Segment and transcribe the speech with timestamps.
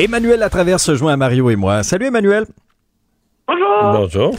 [0.00, 1.82] Emmanuel Latraverse se joint à Mario et moi.
[1.82, 2.44] Salut Emmanuel.
[3.48, 3.82] Bonjour.
[3.82, 4.34] Bonjour.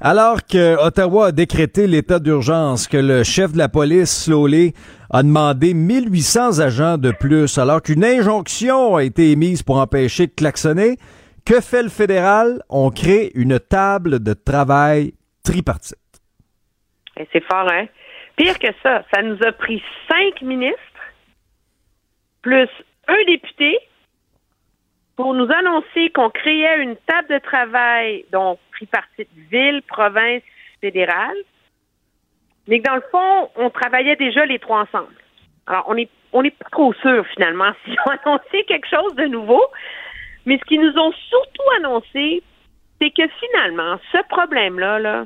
[0.00, 4.72] Alors que Ottawa a décrété l'état d'urgence, que le chef de la police, Slowley,
[5.10, 10.32] a demandé 1800 agents de plus, alors qu'une injonction a été émise pour empêcher de
[10.32, 10.96] klaxonner,
[11.44, 12.62] que fait le fédéral?
[12.70, 15.12] On crée une table de travail
[15.44, 15.98] tripartite.
[17.18, 17.84] Et C'est fort, hein?
[18.36, 20.78] Pire que ça, ça nous a pris cinq ministres,
[22.40, 22.70] plus
[23.06, 23.78] un député,
[25.16, 30.42] pour nous annoncer qu'on créait une table de travail, donc tripartite ville, province,
[30.80, 31.36] fédérale,
[32.66, 35.14] mais que dans le fond, on travaillait déjà les trois ensemble.
[35.66, 39.24] Alors, on est on n'est pas trop sûr finalement s'ils ont annoncé quelque chose de
[39.24, 39.62] nouveau,
[40.44, 42.42] mais ce qu'ils nous ont surtout annoncé,
[43.00, 45.24] c'est que finalement, ce problème-là, là,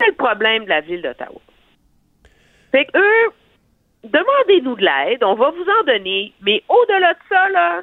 [0.00, 1.40] c'est le problème de la ville d'Ottawa.
[2.72, 3.32] Fait que eux,
[4.02, 7.82] demandez-nous de l'aide, on va vous en donner, mais au-delà de ça, là,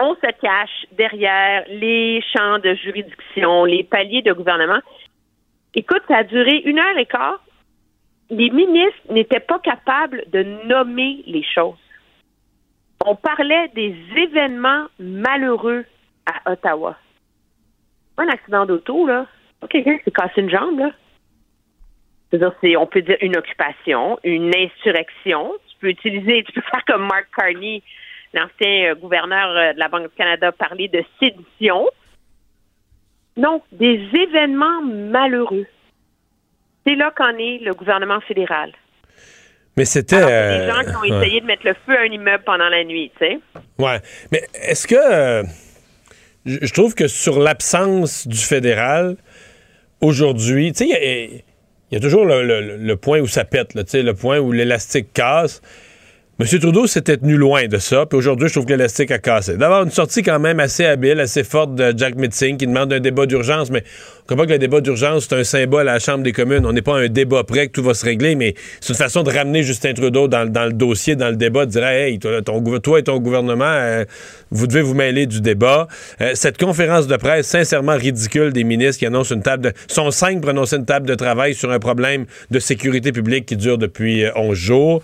[0.00, 4.80] on se cache derrière les champs de juridiction, les paliers de gouvernement.
[5.74, 7.40] Écoute, ça a duré une heure et quart.
[8.30, 11.78] Les ministres n'étaient pas capables de nommer les choses.
[13.04, 15.84] On parlait des événements malheureux
[16.26, 16.96] à Ottawa.
[18.16, 19.26] Un accident d'auto, là.
[19.68, 20.90] Quelqu'un s'est cassé une jambe, là.
[22.30, 25.52] C'est-à-dire, c'est, on peut dire une occupation, une insurrection.
[25.68, 27.82] Tu peux utiliser, tu peux faire comme Mark Carney,
[28.32, 31.88] l'ancien euh, gouverneur euh, de la Banque du Canada, parler de sédition.
[33.36, 35.66] Donc, des événements malheureux.
[36.86, 38.72] C'est là qu'en est le gouvernement fédéral.
[39.76, 40.16] Mais c'était.
[40.22, 42.84] Euh, des gens qui ont essayé de mettre le feu à un immeuble pendant la
[42.84, 43.38] nuit, tu sais.
[43.78, 44.00] Ouais.
[44.32, 44.94] Mais est-ce que.
[44.96, 45.42] euh,
[46.46, 49.16] je trouve que sur l'absence du fédéral,
[50.00, 51.24] aujourd'hui, tu sais, il y a-
[51.92, 54.14] il y, a toujours le, le- le point où ça pète, là, tu sais, le
[54.14, 55.60] point où l'élastique casse.
[56.40, 56.46] M.
[56.58, 59.58] Trudeau s'était tenu loin de ça, puis aujourd'hui, je trouve que l'élastique a cassé.
[59.58, 62.98] D'avoir une sortie quand même assez habile, assez forte de Jack Mitzing qui demande un
[62.98, 63.84] débat d'urgence, mais
[64.24, 66.64] on comprend que le débat d'urgence, c'est un symbole à la Chambre des communes.
[66.64, 69.22] On n'est pas un débat près que tout va se régler, mais c'est une façon
[69.22, 72.38] de ramener Justin Trudeau dans, dans le dossier, dans le débat, de dire Hey, toi,
[72.38, 74.06] et ton gouvernement, euh,
[74.50, 75.88] vous devez vous mêler du débat.
[76.22, 79.72] Euh, cette conférence de presse, sincèrement ridicule des ministres qui annoncent une table de.
[79.88, 83.56] sont cinq pour annoncer une table de travail sur un problème de sécurité publique qui
[83.56, 85.02] dure depuis euh, 11 jours.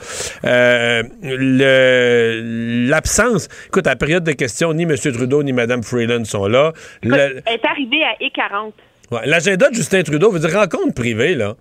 [1.29, 3.49] Le- L'absence.
[3.67, 4.95] Écoute, à la période de questions, ni M.
[4.97, 6.73] Trudeau ni Mme Freeland sont là.
[7.03, 8.73] Le- Elle est arrivée à E40.
[9.11, 11.57] Ouais, L'agenda de Justin Trudeau veut dire rencontre privée, là.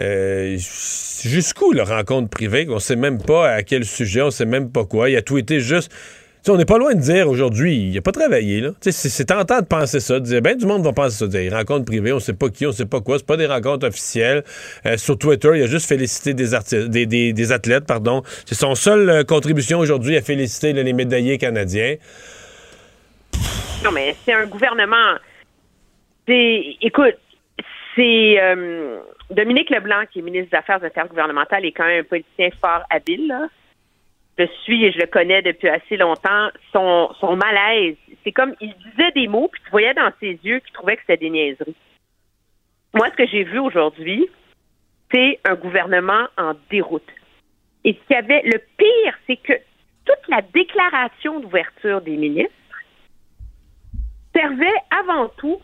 [0.00, 2.66] Euh, Jusqu'où, la rencontre privée?
[2.68, 5.08] On sait même pas à quel sujet, on sait même pas quoi.
[5.10, 5.92] Il a tweeté juste.
[6.48, 8.60] On n'est pas loin de dire aujourd'hui, il n'a pas travaillé.
[8.60, 8.70] là.
[8.80, 11.52] C'est tentant de penser ça, de dire, ben du monde va penser ça, de dire,
[11.52, 14.42] rencontre privée, on sait pas qui, on sait pas quoi, c'est pas des rencontres officielles.
[14.84, 16.48] Euh, sur Twitter, il a juste félicité des,
[16.88, 18.22] des, des- des athlètes, pardon.
[18.44, 21.94] C'est son seule euh, contribution aujourd'hui à féliciter les médaillés canadiens.
[23.84, 25.14] Non, mais c'est un gouvernement.
[26.26, 27.18] Écoute,
[27.94, 28.98] c'est euh,
[29.30, 33.28] Dominique Leblanc, qui est ministre des Affaires intergouvernementales, est quand même un politicien fort habile.
[33.28, 33.46] Là.
[34.38, 36.48] Je suis et je le connais depuis assez longtemps.
[36.72, 40.60] Son, son malaise, c'est comme il disait des mots, puis tu voyais dans ses yeux
[40.60, 41.76] qu'il trouvait que c'était des niaiseries.
[42.94, 44.26] Moi, ce que j'ai vu aujourd'hui,
[45.12, 47.08] c'est un gouvernement en déroute.
[47.84, 49.52] Et ce qu'il y avait, le pire, c'est que
[50.04, 52.52] toute la déclaration d'ouverture des ministres
[54.34, 55.60] servait avant tout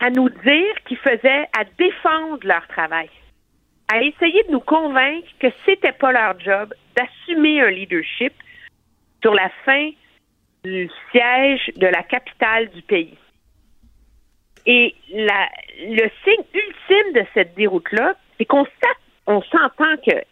[0.00, 3.08] à nous dire qu'ils faisaient à défendre leur travail,
[3.88, 8.32] à essayer de nous convaincre que c'était pas leur job d'assumer un leadership
[9.22, 9.90] sur la fin
[10.64, 13.18] du siège de la capitale du pays.
[14.66, 15.48] Et la,
[15.78, 18.64] le signe ultime de cette déroute-là, c'est qu'on
[19.26, 20.22] s'entend que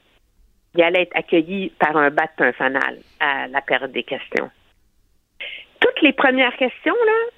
[0.75, 4.51] il allait être accueilli par un bat fanal à la période des questions.
[5.81, 7.31] Toute les premières questions, là,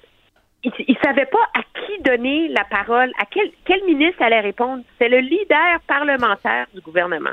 [0.65, 4.83] il ne savait pas à qui donner la parole, à quel, ministre allait répondre.
[4.97, 7.31] C'est le leader parlementaire du gouvernement.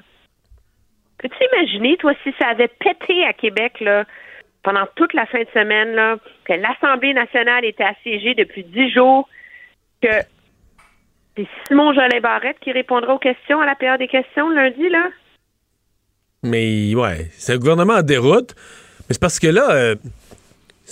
[1.19, 4.05] Peux-tu imaginer, toi, si ça avait pété à Québec, là,
[4.63, 9.29] pendant toute la fin de semaine, là, que l'Assemblée nationale était assiégée depuis dix jours,
[10.03, 10.09] que
[11.37, 15.09] c'est Simon Jolin Barrette qui répondra aux questions à la période des questions lundi, là?
[16.43, 18.55] Mais ouais, c'est un gouvernement en déroute.
[19.09, 19.95] Mais c'est parce que là, euh,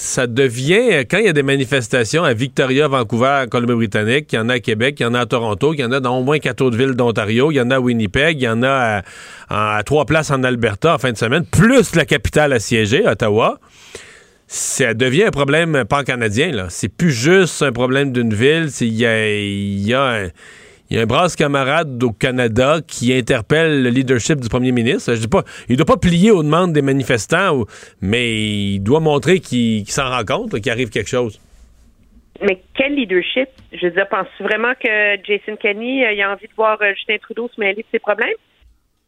[0.00, 4.48] ça devient, quand il y a des manifestations à Victoria, Vancouver, Colombie-Britannique, il y en
[4.48, 6.22] a à Québec, il y en a à Toronto, il y en a dans au
[6.22, 9.02] moins quatre autres villes d'Ontario, il y en a à Winnipeg, il y en a
[9.50, 13.60] à, trois places en Alberta en fin de semaine, plus la capitale assiégée, Ottawa.
[14.46, 16.66] Ça devient un problème pan-canadien.
[16.70, 20.28] C'est plus juste un problème d'une ville, il y a, y a un
[20.90, 25.14] il y a un brasse camarade au Canada qui interpelle le leadership du premier ministre.
[25.14, 27.64] Je dis pas, il doit pas plier aux demandes des manifestants,
[28.00, 28.32] mais
[28.74, 31.40] il doit montrer qu'il s'en rend compte, qu'il arrive quelque chose.
[32.42, 33.48] Mais quel leadership?
[33.72, 37.18] Je veux dire, penses-tu vraiment que Jason Kenney euh, a envie de voir euh, Justin
[37.18, 38.28] Trudeau se mêler de ses problèmes?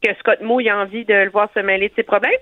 [0.03, 2.33] Que Scott Moe a envie de le voir se mêler de ses problèmes?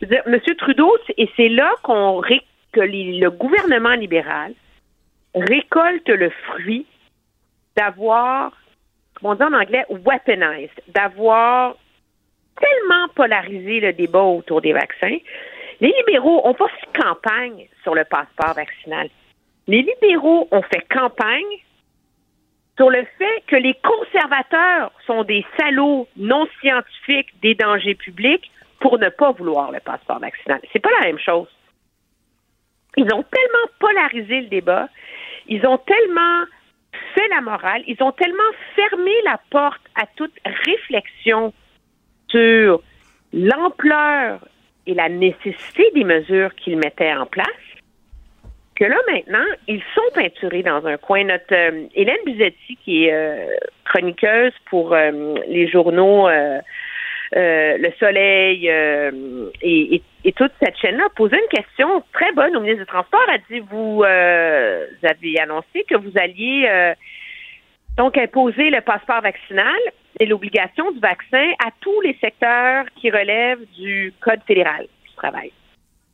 [0.00, 0.38] Je veux dire, M.
[0.56, 4.52] Trudeau, et c'est là qu'on que le gouvernement libéral
[5.34, 6.86] récolte le fruit
[7.76, 8.52] d'avoir,
[9.14, 11.76] comme on dit en anglais, weaponized, d'avoir
[12.60, 15.18] tellement polarisé le débat autour des vaccins.
[15.80, 19.08] Les libéraux ont pas fait campagne sur le passeport vaccinal.
[19.66, 21.64] Les libéraux ont fait campagne
[22.76, 28.50] sur le fait que les conservateurs sont des salauds non scientifiques des dangers publics
[28.80, 30.60] pour ne pas vouloir le passeport vaccinal.
[30.72, 31.48] C'est pas la même chose.
[32.96, 34.88] Ils ont tellement polarisé le débat,
[35.48, 36.44] ils ont tellement
[37.14, 37.82] fait la morale.
[37.86, 38.42] Ils ont tellement
[38.74, 40.34] fermé la porte à toute
[40.66, 41.52] réflexion
[42.28, 42.82] sur
[43.32, 44.40] l'ampleur
[44.86, 47.48] et la nécessité des mesures qu'ils mettaient en place
[48.74, 51.24] que là, maintenant, ils sont peinturés dans un coin.
[51.24, 56.28] Notre euh, Hélène Buzetti, qui est euh, chroniqueuse pour euh, les journaux
[57.32, 58.66] Le Soleil
[59.62, 63.24] et, et, toute cette chaîne-là, posait une question très bonne au ministre du Transport.
[63.32, 66.94] Elle dit, vous, vous avez annoncé que vous alliez
[67.96, 69.78] donc, imposer le passeport vaccinal
[70.18, 75.52] et l'obligation du vaccin à tous les secteurs qui relèvent du Code fédéral du travail.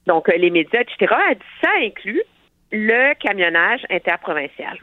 [0.06, 1.14] Donc, euh, les médias, etc.
[1.30, 2.22] A dit ça inclut
[2.70, 4.78] le camionnage interprovincial.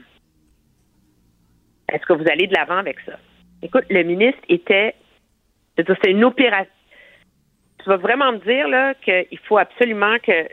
[1.92, 3.14] Est-ce que vous allez de l'avant avec ça?
[3.62, 4.96] Écoute, le ministre était.
[5.78, 6.72] C'est une opération.
[7.84, 10.48] Tu vas vraiment me dire là qu'il faut absolument que.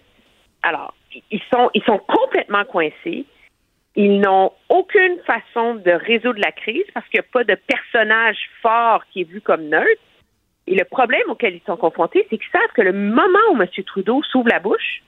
[0.63, 0.95] Alors,
[1.31, 3.25] ils sont, ils sont complètement coincés.
[3.97, 8.39] Ils n'ont aucune façon de résoudre la crise parce qu'il n'y a pas de personnage
[8.61, 10.03] fort qui est vu comme neutre.
[10.67, 13.69] Et le problème auquel ils sont confrontés, c'est qu'ils savent que le moment où M.
[13.87, 15.03] Trudeau s'ouvre la bouche,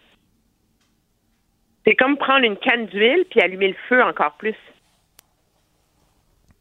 [1.85, 4.57] c'est comme prendre une canne d'huile puis allumer le feu encore plus.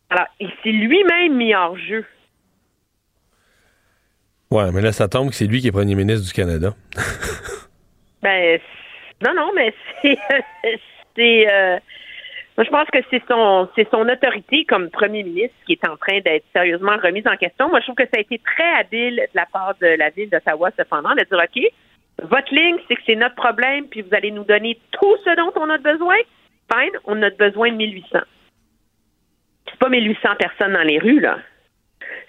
[0.10, 2.06] Alors, il s'est lui-même mis hors jeu.
[4.56, 6.74] Ouais, mais là, ça tombe que c'est lui qui est premier ministre du Canada.
[8.22, 8.57] ben,
[9.22, 9.74] non, non, mais
[11.13, 11.52] c'est.
[11.52, 11.78] euh,
[12.56, 16.22] moi, je pense que c'est son, son autorité comme premier ministre qui est en train
[16.22, 17.68] d'être sérieusement remise en question.
[17.68, 20.30] Moi, je trouve que ça a été très habile de la part de la ville
[20.30, 24.31] d'Ottawa, cependant, de dire, OK, votre ligne, c'est que c'est notre problème, puis vous allez
[24.31, 26.16] nous donner tout ce dont on a besoin.
[26.74, 28.19] Fine, on a besoin de 1800.
[29.69, 31.40] C'est pas 1800 personnes dans les rues, là.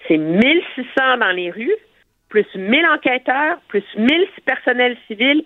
[0.09, 1.75] C'est 1600 dans les rues,
[2.29, 5.43] plus 1000 enquêteurs, plus 1000 personnels civils,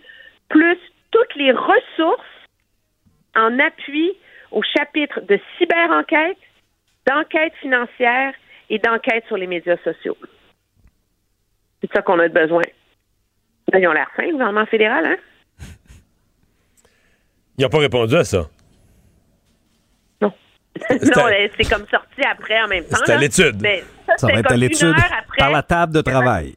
[0.50, 0.78] plus
[1.12, 2.22] toutes les ressources
[3.36, 4.14] en appui
[4.52, 6.38] au chapitre de cyber-enquête,
[7.08, 8.34] d'enquête financière
[8.70, 10.18] et d'enquête sur les médias sociaux.
[11.82, 12.64] C'est ça qu'on a besoin.
[13.74, 15.18] Ils ont l'air fin, le gouvernement fédéral, hein?
[17.58, 18.50] Ils n'ont pas répondu à ça.
[20.20, 20.34] Non.
[20.90, 21.26] non,
[21.58, 22.98] c'est comme sorti après en même temps.
[23.06, 23.62] C'est à l'étude.
[24.18, 24.96] Ça, va être à l'étude
[25.38, 26.56] par la table de travail.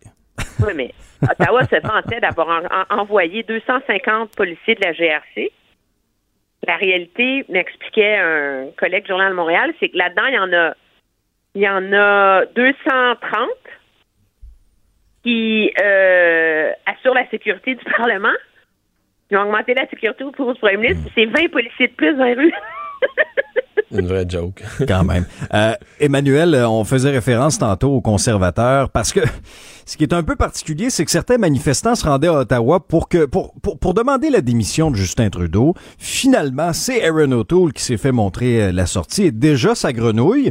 [0.60, 5.52] Oui, mais Ottawa se vantait d'avoir envoyé 250 policiers de la GRC
[6.66, 10.52] la réalité, m'expliquait un collègue du Journal de Montréal, c'est que là-dedans, il y en
[10.52, 10.74] a
[11.56, 13.48] il y en a 230
[15.22, 18.34] qui euh, assurent la sécurité du Parlement.
[19.30, 21.08] Ils ont augmenté la sécurité pour le premier ministre.
[21.14, 22.52] C'est 20 policiers de plus dans les rues.
[23.94, 24.62] Une vraie joke.
[24.88, 25.24] Quand même.
[25.52, 29.20] Euh, Emmanuel, euh, on faisait référence tantôt aux conservateurs parce que
[29.86, 33.08] ce qui est un peu particulier, c'est que certains manifestants se rendaient à Ottawa pour
[33.08, 35.74] que pour, pour, demander la démission de Justin Trudeau.
[35.98, 40.50] Finalement, c'est Aaron O'Toole qui s'est fait montrer euh, la sortie et déjà sa grenouille.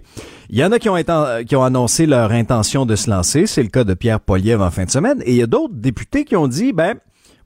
[0.50, 0.98] Il y en a qui ont,
[1.46, 3.48] qui ont annoncé leur intention de se lancer.
[3.48, 5.22] C'est le cas de Pierre Poliev en fin de semaine.
[5.26, 6.96] Et il y a d'autres députés qui ont dit, ben,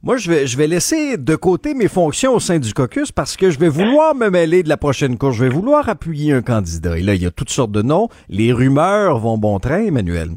[0.04, 3.36] moi, je vais, je vais laisser de côté mes fonctions au sein du caucus parce
[3.36, 5.38] que je vais vouloir me mêler de la prochaine course.
[5.38, 6.98] Je vais vouloir appuyer un candidat.
[6.98, 8.08] Et là, il y a toutes sortes de noms.
[8.30, 10.30] Les rumeurs vont bon train, Emmanuel.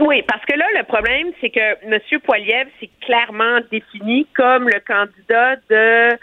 [0.00, 2.00] Oui, parce que là, le problème, c'est que M.
[2.24, 6.18] Poiliev s'est clairement défini comme le candidat de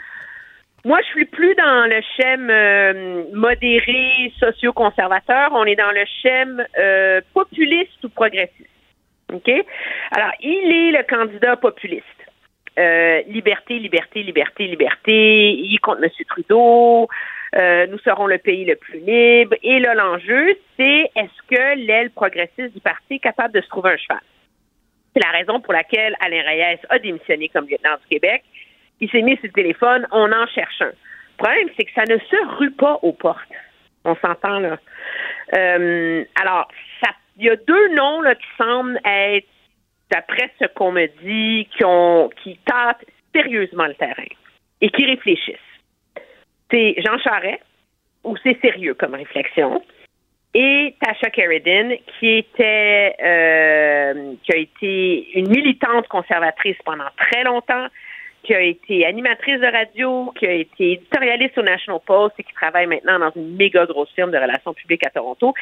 [0.86, 5.50] moi, je suis plus dans le schème euh, modéré, socio-conservateur.
[5.52, 8.70] On est dans le schème euh, populiste ou progressiste.
[9.34, 9.50] OK?
[10.12, 12.06] Alors, il est le candidat populiste.
[12.78, 15.52] Euh, liberté, liberté, liberté, liberté.
[15.52, 16.10] Il compte M.
[16.28, 17.08] Trudeau.
[17.54, 19.56] nous serons le pays le plus libre.
[19.64, 23.92] Et là, l'enjeu, c'est est-ce que l'aile progressiste du parti est capable de se trouver
[23.92, 24.22] un cheval?
[25.14, 28.44] C'est la raison pour laquelle Alain Reyes a démissionné comme lieutenant du Québec
[29.02, 30.86] il s'est mis sur le téléphone, on en cherche un.
[30.88, 33.40] Le problème, c'est que ça ne se rue pas aux portes.
[34.04, 34.78] On s'entend là.
[35.56, 36.68] Euh, alors,
[37.40, 39.48] il y a deux noms là, qui semblent être,
[40.12, 44.30] d'après ce qu'on me dit, qui ont qui tâtent sérieusement le terrain
[44.82, 45.56] et qui réfléchissent.
[46.72, 47.64] C'est Jean Charest,
[48.24, 49.82] où c'est sérieux comme réflexion,
[50.54, 57.88] et Tasha Carradine, qui était euh, qui a été une militante conservatrice pendant très longtemps,
[58.44, 62.54] qui a été animatrice de radio, qui a été éditorialiste au National Post et qui
[62.54, 65.54] travaille maintenant dans une méga grosse firme de relations publiques à Toronto.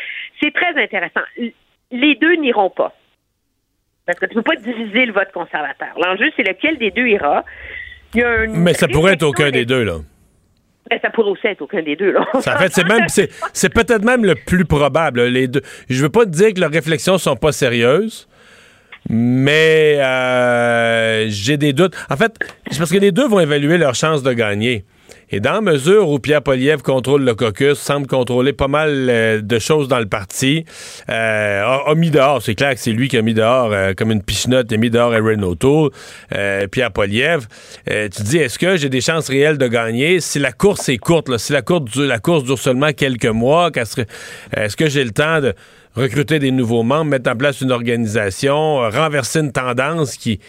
[0.42, 1.22] C'est très intéressant.
[1.92, 2.94] Les deux n'iront pas.
[4.06, 5.90] Parce que tu ne peux pas diviser le vote conservateur.
[6.02, 7.44] L'enjeu, c'est lequel des deux ira.
[8.16, 9.98] Mais ça pourrait être aucun des deux, là.
[10.90, 12.12] Ben, ça pourrait aussi être aucun des deux.
[12.12, 12.26] Là.
[12.34, 15.26] en fait, c'est même, c'est, peut-être même le plus probable.
[15.26, 15.62] Les deux.
[15.90, 18.30] Je veux pas te dire que leurs réflexions sont pas sérieuses,
[19.10, 21.94] mais euh, j'ai des doutes.
[22.10, 22.34] En fait,
[22.72, 24.86] c'est parce que les deux vont évaluer leurs chances de gagner.
[25.30, 29.60] Et dans mesure où Pierre Poliev contrôle le caucus, semble contrôler pas mal euh, de
[29.60, 30.64] choses dans le parti,
[31.10, 34.12] euh, a, mis dehors, c'est clair que c'est lui qui a mis dehors, euh, comme
[34.12, 35.92] une pichenote, a mis dehors Erin O'Toole,
[36.72, 37.48] Pierre Poliev.
[37.86, 40.22] tu te dis, est-ce que j'ai des chances réelles de gagner?
[40.22, 45.04] Si la course est courte, si la course, dure seulement quelques mois, est-ce que j'ai
[45.04, 45.54] le temps de
[45.96, 50.40] recruter des nouveaux membres, mettre en place une organisation, renverser une tendance qui.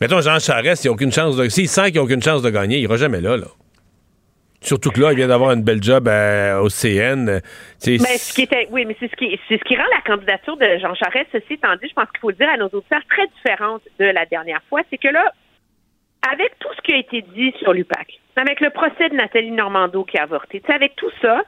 [0.00, 1.48] Mettons, Jean Charest, il n'a aucune chance de.
[1.48, 3.46] S'il sent qu'il n'a aucune chance de gagner, il ira jamais là, là.
[4.62, 7.40] Surtout que là, il vient d'avoir une belle job euh, au CN.
[7.84, 10.56] Mais ce qui était, oui, mais c'est ce qui, c'est ce qui rend la candidature
[10.56, 13.02] de Jean Charest, ceci étant dit, je pense qu'il faut le dire à nos auditeurs,
[13.10, 14.82] très différente de la dernière fois.
[14.88, 15.32] C'est que là,
[16.30, 20.04] avec tout ce qui a été dit sur l'UPAC, avec le procès de Nathalie Normando
[20.04, 21.42] qui a avorté, avec tout ça,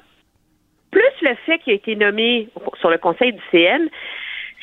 [0.90, 2.48] plus le fait qu'il a été nommé
[2.80, 3.88] sur le conseil du CN,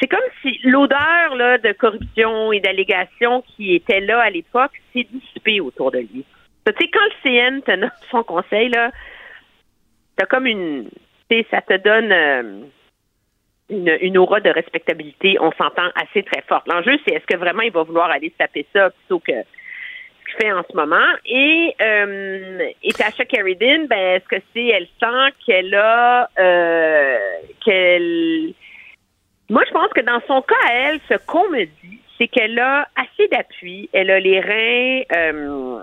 [0.01, 5.61] c'est comme si l'odeur de corruption et d'allégation qui était là à l'époque s'est dissipée
[5.61, 6.25] autour de lui.
[6.65, 8.91] Tu sais, quand le CN te nomme son conseil, là,
[10.15, 10.89] t'as comme une.
[11.51, 16.67] ça te donne euh, une, aura de respectabilité, on s'entend assez très forte.
[16.67, 19.33] L'enjeu, c'est est-ce que vraiment il va vouloir aller se taper ça plutôt que
[20.39, 21.07] fait en ce moment?
[21.25, 27.17] Et, euh, et Tasha Carradine, ben, est-ce que c'est, elle sent qu'elle a, euh,
[27.63, 28.53] qu'elle,
[29.51, 32.87] moi, je pense que dans son cas, elle, ce qu'on me dit, c'est qu'elle a
[32.95, 35.79] assez d'appui, elle a les reins, euh,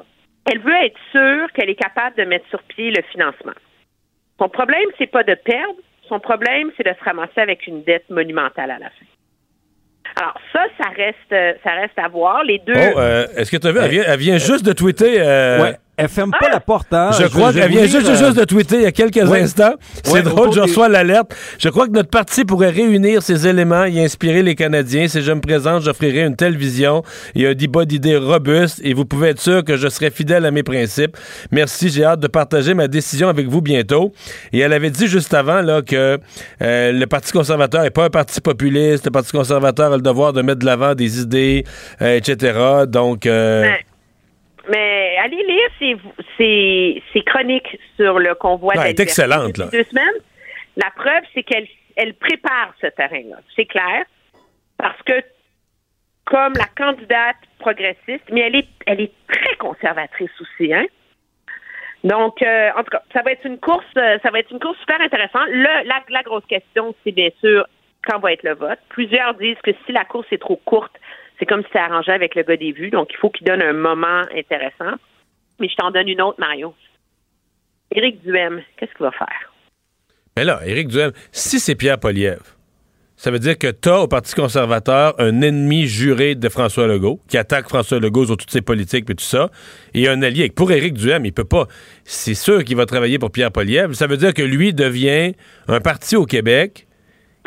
[0.51, 3.53] elle veut être sûre qu'elle est capable de mettre sur pied le financement.
[4.39, 8.09] Son problème, c'est pas de perdre, son problème, c'est de se ramasser avec une dette
[8.09, 9.07] monumentale à la fin.
[10.17, 12.43] Alors ça, ça reste, ça reste à voir.
[12.45, 12.73] Les deux.
[12.75, 13.79] Oh, euh, est-ce que tu as vu?
[13.79, 15.21] Elle vient, elle vient juste de tweeter.
[15.21, 15.77] Euh, ouais.
[15.99, 17.11] Elle ferme pas la porte, hein?
[17.19, 19.75] Je, crois qu'elle vient juste, juste, de tweeter il y a quelques instants.
[20.05, 21.35] C'est drôle, je reçois l'alerte.
[21.59, 25.09] Je crois que notre parti pourrait réunir ces éléments et inspirer les Canadiens.
[25.09, 27.03] Si je me présente, j'offrirai une telle vision
[27.35, 30.53] et un débat d'idées robuste et vous pouvez être sûr que je serai fidèle à
[30.53, 31.17] mes principes.
[31.51, 34.13] Merci, j'ai hâte de partager ma décision avec vous bientôt.
[34.53, 36.21] Et elle avait dit juste avant là, que
[36.63, 39.05] euh, le Parti conservateur n'est pas un parti populiste.
[39.07, 41.65] Le Parti conservateur a le devoir de mettre de l'avant des idées,
[42.03, 42.85] euh, etc.
[42.87, 43.27] Donc...
[43.27, 43.88] Euh, mais
[44.77, 46.01] allez lire
[46.37, 49.67] ses, chroniques sur le convoi ouais, est excellente, là.
[49.67, 50.23] deux semaines.
[50.77, 53.39] La preuve, c'est qu'elle elle prépare ce terrain-là.
[53.57, 54.05] C'est clair.
[54.79, 55.21] Parce que,
[56.25, 60.87] comme la candidate progressiste, mais elle est, elle est très conservatrice aussi, hein?
[62.05, 64.61] Donc, euh, en tout cas, ça va être une course, euh, ça va être une
[64.61, 65.49] course super intéressante.
[65.49, 67.67] Le, la, la grosse question, c'est bien sûr
[68.05, 68.79] quand va être le vote?
[68.89, 70.95] Plusieurs disent que si la course est trop courte,
[71.39, 72.91] c'est comme si ça arrangeait avec le gars des vues.
[72.91, 74.97] Donc, il faut qu'il donne un moment intéressant.
[75.61, 76.75] Mais je t'en donne une autre, Mario.
[77.95, 79.53] Éric Duhem, qu'est-ce qu'il va faire?
[80.37, 82.41] Mais là, Éric Duhem, si c'est Pierre Poliev,
[83.17, 87.19] ça veut dire que tu as au Parti conservateur un ennemi juré de François Legault,
[87.29, 89.51] qui attaque François Legault sur toutes ses politiques et tout ça,
[89.95, 90.51] et un allié.
[90.51, 91.67] Pour Éric Duhem, il peut pas.
[92.05, 93.95] C'est sûr qu'il va travailler pour Pierre Poliev.
[93.95, 95.33] Ça veut dire que lui devient
[95.67, 96.87] un parti au Québec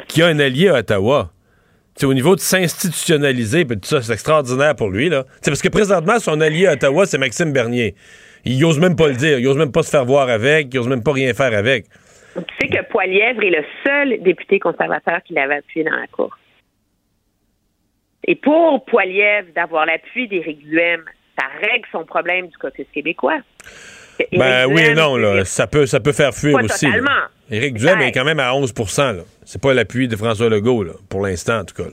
[0.10, 1.32] qui a un allié à Ottawa
[2.06, 5.10] au niveau de s'institutionnaliser, tout ça, c'est extraordinaire pour lui.
[5.10, 5.26] Là.
[5.46, 7.96] parce que présentement, son allié à Ottawa, c'est Maxime Bernier.
[8.46, 9.40] Il ose même pas le dire.
[9.40, 10.74] Il ose même pas se faire voir avec.
[10.74, 11.86] Il ose même pas rien faire avec.
[12.36, 16.38] Tu sais que Poilièvre est le seul député conservateur qui l'avait appuyé dans la cour.
[18.28, 21.04] Et pour Poilièvre d'avoir l'appui d'Éric Duhem,
[21.40, 23.40] ça règle son problème du caucus québécois.
[24.32, 25.46] Ben oui et non, là.
[25.46, 26.86] Ça peut, ça peut faire fuir aussi.
[26.86, 27.10] Totalement.
[27.50, 31.22] Éric Duhem est quand même à 11% C'est pas l'appui de François Legault, là, pour
[31.22, 31.90] l'instant, en tout cas.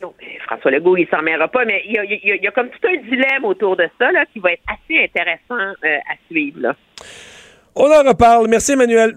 [0.00, 0.14] Non,
[0.46, 3.76] François Legault, il s'en mêlera pas, mais il y, a, comme tout un dilemme autour
[3.76, 6.60] de ça là, qui va être assez intéressant euh, à suivre.
[6.60, 6.76] Là.
[7.74, 8.48] On en reparle.
[8.48, 9.14] Merci, Emmanuel.